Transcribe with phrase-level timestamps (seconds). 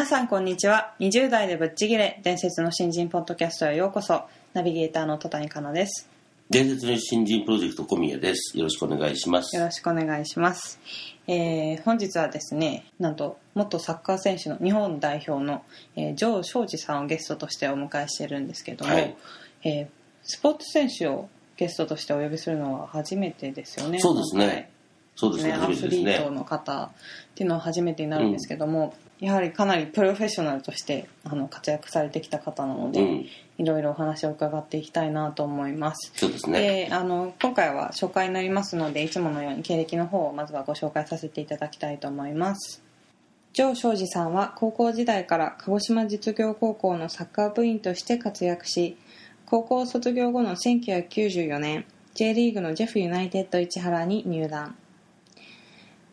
[0.00, 0.94] 皆さんこんにちは。
[1.00, 2.20] 20代でぶっちぎれ。
[2.24, 4.22] 伝説の新人ポッドキャストへようこそ。
[4.54, 6.08] ナビゲーターの戸谷香奈です。
[6.48, 8.56] 伝説の新人プロジェクト小宮です。
[8.56, 9.54] よろしくお願いします。
[9.54, 10.80] よろしくお願いします、
[11.26, 15.64] えー本日はですねなんと元サッカー選手の日本代表の、
[15.96, 19.14] えー、城昌司さんをゲストとしてお迎えしてるんですけども、はい。
[19.64, 19.86] えー
[20.22, 23.98] スポーツ選手をゲストとしてお呼びするのは初めてですよね。
[23.98, 24.70] そうですね。
[25.14, 25.74] そうですね、今回ね。
[25.74, 25.88] アス。
[25.88, 26.90] リートの方っ
[27.34, 33.26] ていうのは初めてになるんですけども、やはりかなりプロフェッショナルとしてあの活躍されてきた方なので、うん
[33.60, 36.12] いろいろお話を伺っていきたいなと思います。
[36.14, 36.86] そうですね。
[36.88, 42.82] であの今回は紹介になりますのでいつものように経歴の方をまずはご紹介させていただきたいと思います
[43.52, 48.96] 城昌司さんは高校時代から鹿児島実業高校のサッカー部員として活躍し
[49.44, 54.74] 高校卒業後の1994年 J リーグのジェフユナイテッド市原に入団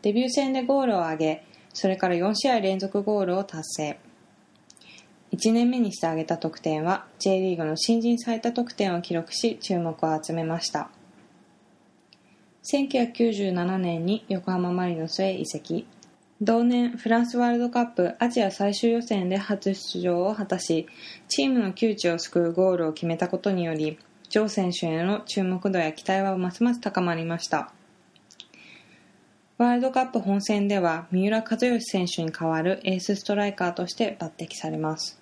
[0.01, 1.46] デビュー戦でゴールを挙げ
[1.79, 3.99] それから4試合連続ゴールを達成。
[5.31, 10.89] 1年目にして挙げた得点は J リーグの新人最多得点を記録し注目を集めました。
[12.73, 15.85] 1997年に横浜マリノスへ移籍。
[16.41, 20.87] 同年フランスワールドカップアジア最終予選で初出場を果たし
[21.27, 27.71] チームの窮地を救うゴールを決めたことによりジョー選手への注目度や期待はますます高まりました。
[29.57, 35.19] ワールドカップ本戦では三浦知良選手に代わるエースストライカーとして抜擢されます。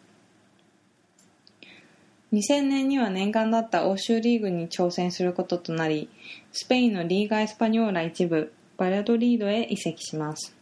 [2.34, 6.09] 2000年には念願だった欧州リーグに挑戦することとなり
[6.51, 10.53] スペインのリーガ・エスパニョーラ一部バラドリードへ移籍します。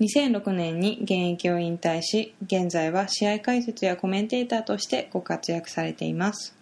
[0.00, 6.54] 2006年に現役を引退し現在は試合解説やコメンテーターとしてご活躍されています。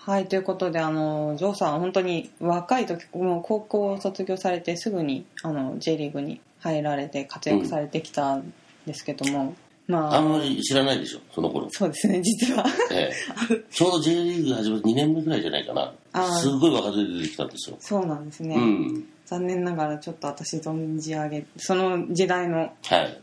[0.00, 8.52] はいということであのジョーさんは本当に若い時もう高校を卒業されてすぐにあの J リーグに入られて活躍されてきたん
[8.86, 9.54] ですけども、
[9.86, 11.68] まああんまり知らないでしょ、その頃。
[11.70, 13.10] そうですね実はえ
[13.50, 16.32] え、ちょうど J リーグ始まって2年目ぐらいじゃないかなあー。
[16.38, 17.76] すごい若手で出てきたんですよ。
[17.80, 19.04] そうなんですね、うん。
[19.26, 23.20] 残念ながらちょっと私存じ上げその時代のはい。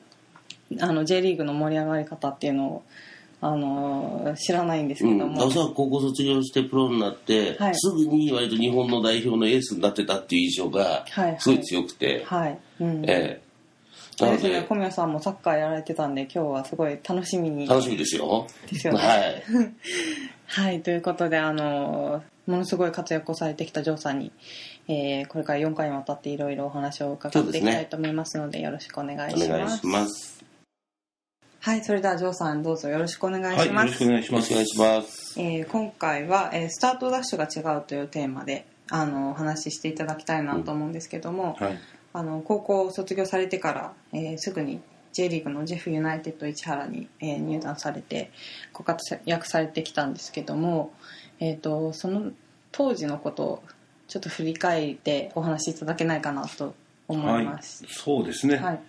[0.79, 2.83] あの J リーグの盛り上がり方っていうのを
[3.45, 5.17] あの知らないんですうん。
[5.17, 13.45] けども、おそらく高校卒業してプロになって、はいすぐに割と日本の代表のエースになってたっていう印象がはいはいすごい強くて、はい、うんええ。
[14.17, 18.47] そうですねなので、小宮さんもサッカーやられてたんで今日はすごい楽しみに楽しみですよ。
[18.71, 19.43] ですよねはい。
[20.47, 24.31] はいということであのものすごい活躍をされてきたジョーさんに、
[24.87, 30.44] えーこれから4回にわたっていろいろお話を伺っていきたいと思いますのでよろしくお願いおします願いします。
[31.65, 34.53] はいそれではジョーさんどうぞよろしくお願いはい、よします、ろしくお願いします。
[34.53, 35.39] お願いします。
[35.39, 41.79] えー今回は、えースタートダッシュが違うというテーマであのお話ししていただきたいなと思うんですけども、はい。
[42.13, 44.79] あの高校を卒業されてから、えーすぐに
[45.13, 48.29] J リーグのジェフユナイテッド市原に、えー入団されて
[48.71, 50.93] ご活躍されてきたんですけども、
[51.39, 52.31] えー、とその
[52.71, 53.63] 当時のことを
[54.07, 56.75] ちょっと振り返ってお話しいただけないかなと
[57.07, 57.83] 思はいいます。。
[57.87, 58.57] そうですね。
[58.57, 58.79] はい、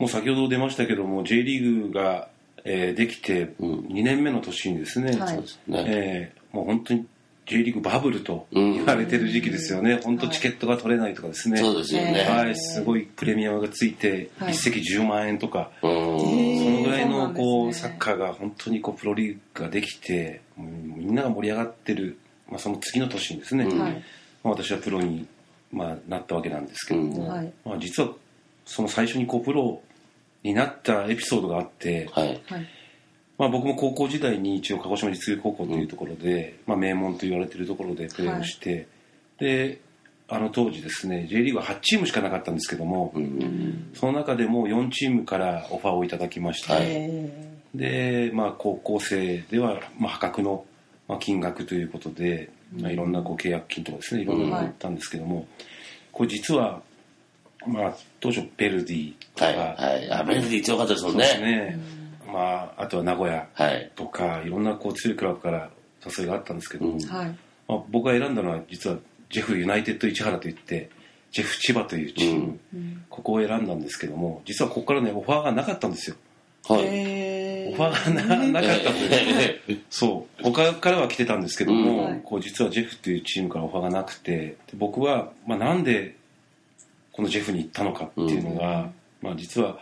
[0.00, 2.28] もう先ほど出ましたけども、J リーグが、
[2.64, 3.78] えーできてうん。
[3.80, 5.84] 2年目の年にですね、うですね。
[5.86, 7.06] えーもう本当に
[7.46, 10.00] J リーグバブルと言われてる時期ですよね。
[10.02, 11.58] 本当チケットが取れないとかですね。
[11.58, 12.24] そうですよね。
[12.24, 14.52] はい、すごいプレミアムがついて、はい。
[14.52, 15.90] 一席10万円とか、うん。
[15.90, 24.02] へーそのぐらいのこうサッカーが本当にこうプロリーグができて、みんなが盛り上がってる、まあ、その次の年にですね、うんまあ、はい
[24.42, 25.26] 私はプロに、
[25.70, 27.28] まあ、なったわけなんですけども、うん。
[27.28, 27.52] はい。
[27.64, 28.10] まあ、実は
[28.64, 29.82] その最初にこうプロ
[30.42, 32.40] になったエピソードがあって、はい。
[32.46, 32.68] はい。
[33.38, 38.86] まあ、僕も高校時代に一応鹿児島実業高校というところで、まあ、名門と言われているところでプレーをして、
[39.38, 39.80] で
[40.28, 43.90] あの当時ですね J リーグは8チームしかなかったんですけども、うん。
[43.94, 46.82] その中でも4チームからオファーをいただきまして、はい。
[46.86, 50.64] えで、まあ、高校生では、まあ、破格の、
[51.08, 55.46] まあ、金額ということで、まあ、いろんなこう契約金とかですねいろんなのがあったんですけども、
[56.12, 56.82] これ実は、
[57.66, 59.56] まあ、当初ベルディとか、はい。
[59.56, 60.12] はい。
[60.12, 61.46] あ、ベルディ強かったですもんそうですね。
[61.46, 61.78] ね、
[62.32, 63.90] まあ、あとは名古屋はい。
[63.94, 65.70] とかいろんなこう強いクラブから
[66.04, 66.96] 誘いがあったんですけど、うん。
[66.96, 67.26] ーはい。
[67.26, 67.34] ま
[67.68, 68.96] まあ、僕が選んだのは実は
[69.30, 70.90] ジェフユナイテッド市原といって
[71.30, 73.04] ジェフ千葉というチーム、うん。
[73.08, 76.16] ここを選んだんですけども実はここからねオファーがなかったんですよ。
[76.68, 76.82] はい。
[76.84, 79.60] へオファーがななかったんで
[79.90, 80.42] そう。
[80.42, 82.04] 他からは来てたんですけども、うん。
[82.04, 82.20] はい。
[82.24, 86.16] こう実はジェフっていうチームからオファーがなくてで僕は、まあ、なんで
[87.20, 88.88] このジェフに行ったのかっていうのが、
[89.20, 89.78] まあ、実は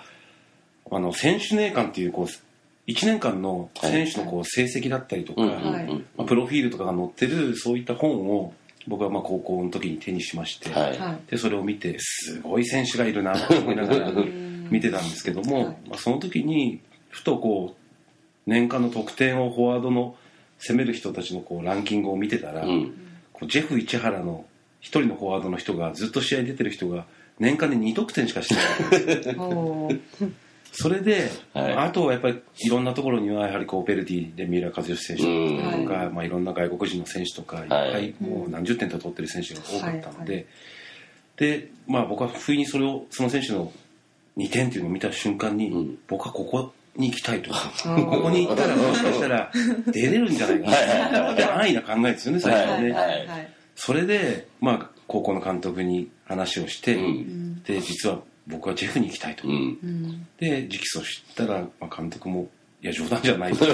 [0.91, 8.53] あの選手年間っていうこう1年間の選手のこう成績だったりとか、うんはいうんまあ、プロフィールとかが載ってるそういった本を
[8.89, 10.99] 僕はまあ高校の時に手にしまして、はい。
[10.99, 11.31] はい。
[11.31, 14.11] でそれを見てすごい選手がいるなと思いながら
[14.71, 15.65] 見てたんですけども、はい。
[15.89, 16.81] まあ、その時に
[17.11, 20.17] ふとこう年間の得点をフォワードの
[20.59, 22.95] 攻める人たちのこうランキングを見てたら、うん。
[23.33, 24.45] こうジェフ市原の
[24.81, 27.07] 一人のフォワードの人がずっと試合に出てる人が
[27.39, 28.55] 年間で2得点しかして
[29.33, 30.01] ない。
[30.73, 31.73] それで、はい。
[31.75, 36.15] あとはやっぱりいろんなところにはやはりこうベルディで三浦知良選手だったりとか、うん。
[36.15, 40.47] まあ、いろんな外国人の選手とかいっぱいもう何十点と取ってる選手が多かったので、はい
[41.39, 43.73] で、まあ、僕は不意にそれをその選手の
[44.37, 45.99] 2点っていうのを見た瞬間に、うん。
[46.09, 47.53] 僕はここに行きたいと。
[47.53, 49.51] ー ここに行ったらもしかしたら
[49.87, 51.33] 出れるんじゃないかな。
[51.33, 53.49] って 安易な考えですよね最初はね、はいはいはい。
[53.77, 57.63] それで、まあ、高校の監督に話をして、うん。
[57.63, 59.55] で実は僕はジェフに行きたいと、うん。
[59.55, 62.49] うんで直訴したら、まあ、監督も
[62.83, 63.67] 「いや冗談じゃない」と。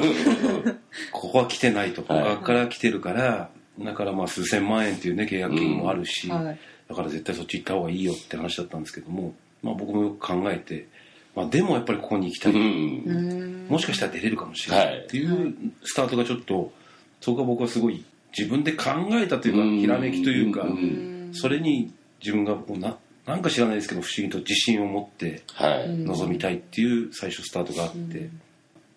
[1.12, 2.04] ここは来てないと。
[2.08, 2.36] はい。
[2.36, 6.58] 他から来てるからだからまあ数千万円っていうね契約金もあるし、はい。
[6.88, 10.86] だから絶対そっち行った方がいいよって話だったんですけども、まあ、僕もよく考えて、
[11.34, 14.98] まあ、でもやっぱりここに行きたい、もしかしたら出れるかもしれない。
[14.98, 16.72] っていうスタートがちょっと
[17.20, 18.04] そこが僕はすごい
[18.36, 19.78] 自分で考えたというかうん。
[19.78, 21.30] ひらめきというかうん。
[21.32, 21.92] それに
[22.24, 25.88] 自分がこうななんか知らないですけど不思議と自信を持ってはい。
[25.88, 28.28] 臨みたいっていう最初スタートがあって、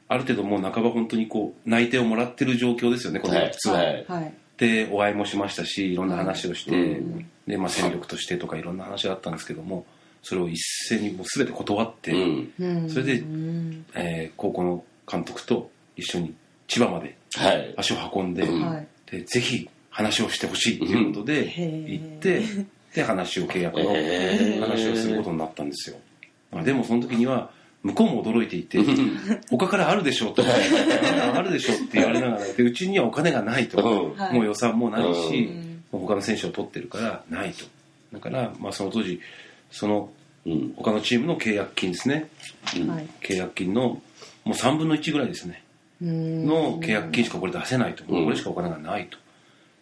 [0.10, 3.76] ある程度もう半ば本当にこう内定をもらってる状況ですよねこのはい普通は。
[3.78, 9.86] はいはいでお会いもしましたしいろんな話をして、うんでまあ、戦力としてとかいろんな話があったんですけども
[10.24, 10.58] それを一
[10.90, 12.52] 斉にもう全て断って、うん。
[12.60, 16.34] うんそれでうんえー高校の監督と一緒に
[16.68, 17.74] 千葉まではい。
[17.78, 22.02] 足を運んで,、うんはいでぜひ話をしてほしいということでへー行
[23.02, 25.98] って、で話を契約の話をすることになったんですよ、
[26.52, 27.50] まあ、でもその時には
[27.84, 28.80] 向こうも驚いていて
[29.50, 30.44] 他からあるでしょうと。
[30.44, 37.64] あるでしょうって言われながらでうちにはお金がないと、もう予算もないし、うんもう他の選手を取ってるからないと。
[38.12, 39.22] だから、まあ、その当時
[39.72, 40.10] その
[40.46, 40.74] うん。
[40.76, 42.30] 他のチームの契約金ですね。
[42.88, 43.08] はい。
[43.22, 44.02] 契約金のも
[44.46, 45.64] う3分の1ぐらいですね。
[46.02, 46.46] うん。
[46.46, 49.18] の契約金しかこれ出せないと、うんこれしかお金がないと。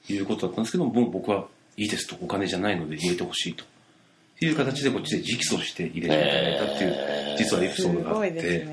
[0.07, 1.47] いうことだったんですけどもう僕は
[1.77, 3.63] いいですとお金じゃないので入れてほしいと。
[4.42, 8.68] いう形でこっちで直訴して入れていただいたっていう実はエピすソードがあって、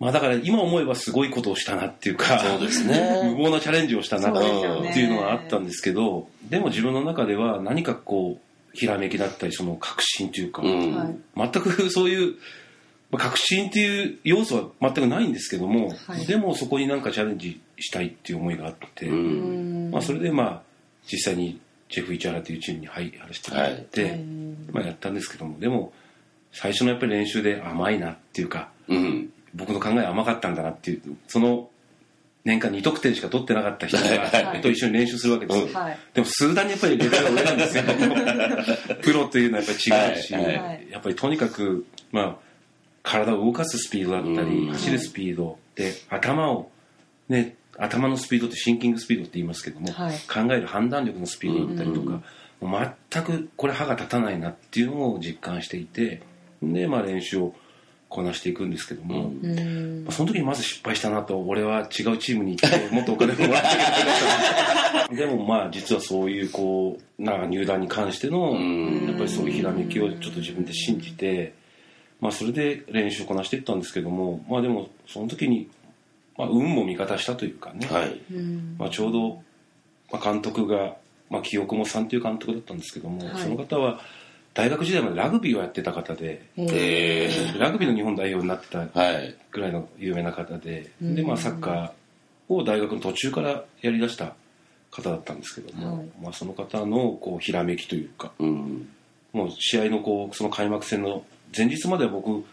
[0.00, 3.20] まあだから今思えばすごいことをしたなっていうかそうですね。
[3.30, 10.62] 無謀なチャレンジをしたなっていうのがあったんですけどでも自分の中では何かこうひらめきだったりその確信というか、
[11.36, 12.34] 全くそういう
[13.10, 16.26] まあ確信っていう要素は全くないんですけども、はい。
[16.26, 20.62] でもそこになんかチャレンジしたいっていう思いがあって、まあ、それでまあ
[21.10, 21.60] 実際に
[21.90, 24.18] ジェフ・イチャラというチームに入らせてもらって、はい。
[24.72, 25.92] まあ、やったんですけどもでも
[26.52, 29.32] 最初のやっぱり練習で甘いなっていうかうん。
[29.54, 31.68] 僕の考え甘かったんだなっていうその
[32.44, 34.60] 年間2得点しか取ってなかった人がはい。
[34.60, 35.98] と一緒に練習するわけですはい。
[36.14, 37.84] でも数段にやっぱりレベルが上なんですよ。
[39.02, 40.44] プロというのはやっぱり違うし、はい。
[40.44, 40.86] はい。
[40.90, 42.36] やっぱりとにかく、まあ、
[43.02, 44.72] 体を動かすスピードだったり、うん。
[44.72, 46.69] 走るスピードで頭を
[47.30, 50.18] ね頭のスピードってシンキングスピードって言いますけども、はい。
[50.28, 52.22] 考える判断力のスピードだったりとか、
[52.60, 56.20] もう全くこれ歯が立たないなっていうのを実感していて
[56.62, 57.54] で、まあ、練習を
[58.10, 59.46] こなしていくんですけども、うん。
[59.46, 69.06] うんまあその時にまず失敗したなと俺は違うチームに行ってもっとお金をもらって でもまあ実はそういうこうなんか入団に関してのん。
[69.06, 71.54] やっぱりそういうひらめきをちょっと自分で信じて、
[72.20, 75.70] まあ、それで練習をこなしていったんですけどもまあでもその時に、
[76.40, 78.20] まあ、運も味方したというかね、はい。
[78.32, 78.76] うん。
[78.78, 79.42] まあ、ちょうど、
[80.10, 80.96] まあ、監督が、
[81.28, 83.42] まあ、清雲さんという監督だったんですけども、はい。
[83.42, 84.00] その方は
[84.54, 87.56] 大学時代までラグビーをやってた方でへー。
[87.56, 88.86] えラグビーの日本代表になってた。
[89.52, 91.14] ぐらいの有名な方で、うん。
[91.14, 94.34] でまあサッカーを大学の途中からやりだした
[94.90, 96.06] 方だったんですけども、はい。
[96.22, 98.88] まあ、その方のこうひらめきというかうん。
[99.32, 102.44] もう試合のこうその開幕戦の前日までは僕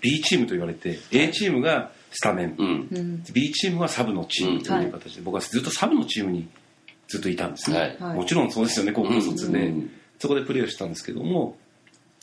[0.00, 2.88] B チームと言われて A チームがスタメン、うん。
[2.90, 3.22] うん。
[3.32, 6.48] B チームはサブのチームという形で、僕はずっとサブのチームに
[7.08, 7.96] ずっといたんですね、はい。
[7.98, 8.16] はい。
[8.16, 9.90] もちろんそうですよね高校卒で、うん。
[10.18, 11.56] そこでプレーをしたんですけども、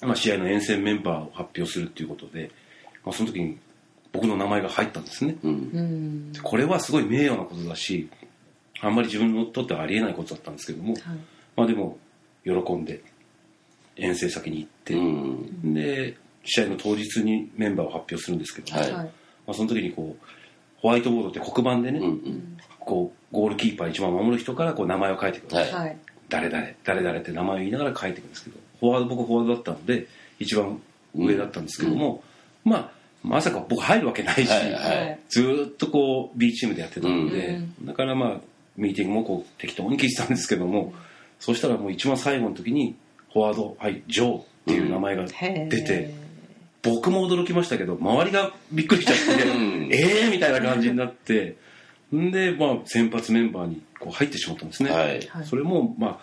[0.01, 2.51] まあ、試合の遠征メンバーを発表するっていうことで、
[3.03, 3.57] まあ、その時に
[4.11, 5.37] 僕の名前が入ったんですね。
[5.43, 5.51] うん。
[5.51, 6.33] うん。
[6.41, 8.09] これはすごい名誉なことだし
[8.81, 11.01] あんまり自分にとってはありえないことだったんですけども、はい。
[11.55, 11.97] まあでも
[12.43, 13.01] 喜んで
[13.95, 15.73] 遠征先に行って、うん。
[15.73, 18.91] で試合の当日にメンバーを発表するんですけども、はい。
[18.91, 19.11] はい
[19.47, 20.25] まあ、その時にこう
[20.77, 22.57] ホワイトボードって黒板でね、うんうん。
[22.79, 25.71] こうゴールキーパー一番守る人からこう名前を書いてくる、はい。
[25.71, 25.97] はい。
[26.29, 30.07] 誰々誰々って名前を言いながら書いていくんですけどフォワード僕フォワードだったので
[30.39, 30.81] 一番
[31.15, 32.23] 上だったんですけども、
[32.63, 32.91] まあ
[33.23, 35.19] まさか僕入るわけないし、はいはいはい。
[35.29, 38.39] ずーっとこう B チームでやってたので、うんだからまあ
[38.77, 40.93] ミーティングもこう適当に聞いてたんですけども、
[41.39, 42.95] そしたらもう一番最後の時に
[43.31, 46.13] フォワードはいジョーっていう名前が出て、
[46.85, 49.89] 僕も驚きましたけど周りがびっくりしちゃって、 うん。
[49.91, 51.57] ええみたいな感じになって
[52.15, 55.07] んでまあ先発メンバーにこう入ってしまったんですね、はい。
[55.27, 55.45] はい。
[55.45, 56.19] それもま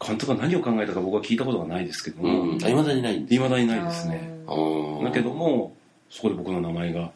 [0.00, 4.30] あ監督が何を考えたか僕は聞いたことがないですけどうも、いまだにないんですいまだにないですね。
[5.04, 5.76] だけども
[6.08, 7.12] そこで僕の名前が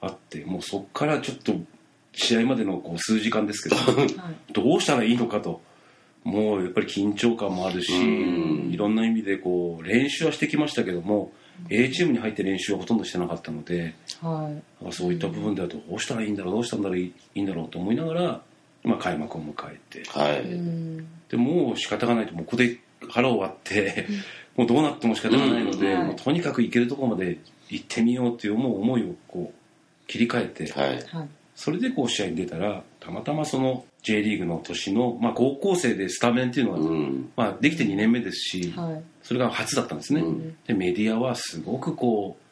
[0.00, 1.54] あってもうそこからちょっと
[2.12, 3.76] 試合までのこう数時間ですけど
[4.52, 5.62] どうしたらいいのかと
[6.24, 8.70] もうやっぱり緊張感もあるしうん。
[8.72, 11.32] いろんな意味でこう練習はしてきましたけども
[11.70, 14.84] A チームに入って練習はほとんどしてなかったのではい。
[14.84, 18.42] まあそういった部分ではどうしたらいいんだろうどうしたんだろういいんだろうと思いながら、
[18.84, 20.08] まあ、開幕を迎えて。
[20.08, 20.40] はい。
[20.42, 21.06] うん。
[21.28, 24.06] でもう仕方がないともうここで腹を割って
[24.56, 26.06] もうどうなっても仕方がないので、うん。
[26.08, 27.38] もうとにかく行けるところまで
[27.68, 30.88] 行ってみようっていう思う思いをこう切り替えて、はい。
[30.90, 31.28] はい。
[31.54, 37.32] それでこう試合に出たらたまたまその J リーグの年の、まあ、高校生でスタメンっていうのは、うん。
[37.36, 39.02] まあ、できて2年目ですし、はい。
[39.22, 40.56] それが初だったんですね、うん。
[40.66, 42.42] でメディアはすごくこう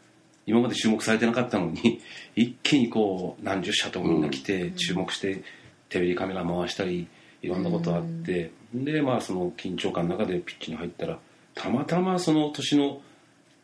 [0.46, 2.00] 今まで注目されてなかったのに
[2.34, 5.42] 一気にこう何十社とみんな来て注目して
[5.90, 7.06] テレビカメラ回したり
[7.42, 11.18] いろんなことあって、でまあその緊張感の中でピッチに入ったら
[11.54, 13.02] たまたまその年の、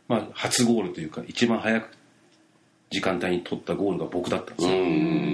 [0.08, 1.96] まあ、初ゴールというか一番早く
[2.92, 4.84] 時間帯に取ったゴールが僕だったんですうよ、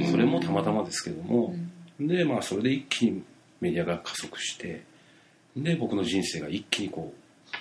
[0.09, 0.11] ん。
[0.11, 1.55] それもたまたまですけども、
[2.01, 3.23] でまあそれで一気に
[3.61, 4.83] メディアが加速して
[5.57, 7.13] で僕の人生が一気にこ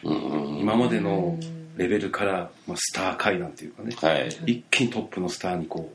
[0.03, 0.59] ううん。
[0.59, 1.37] 今までの
[1.75, 4.29] レベルから、まあ、スター階段というかね、はい。
[4.45, 5.91] 一気にトップのスターにこ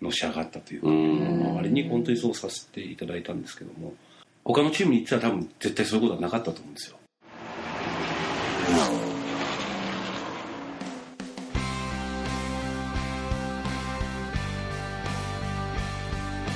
[0.00, 1.50] うのし上がったというか、うん。
[1.58, 3.94] 周りに本当にそうさせていただいたんですけども。
[4.44, 6.96] 他のチームに行ってたら多分絶対そういうことはなかったと思うんですよ